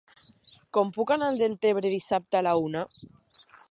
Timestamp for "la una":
2.51-2.87